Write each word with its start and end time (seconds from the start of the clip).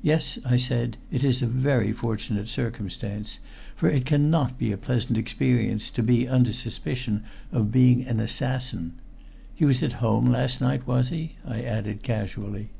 "Yes," 0.00 0.38
I 0.44 0.56
said. 0.58 0.96
"It 1.10 1.24
is 1.24 1.42
a 1.42 1.46
very 1.48 1.92
fortunate 1.92 2.48
circumstance, 2.48 3.40
for 3.74 3.88
it 3.88 4.06
cannot 4.06 4.56
be 4.58 4.70
a 4.70 4.76
pleasant 4.76 5.18
experience 5.18 5.90
to 5.90 6.04
be 6.04 6.28
under 6.28 6.52
suspicion 6.52 7.24
of 7.50 7.72
being 7.72 8.06
an 8.06 8.20
assassin. 8.20 8.92
He 9.52 9.64
was 9.64 9.82
at 9.82 9.94
home 9.94 10.30
last 10.30 10.60
night, 10.60 10.86
was 10.86 11.08
he?" 11.08 11.34
I 11.44 11.62
added 11.62 12.04
casually. 12.04 12.70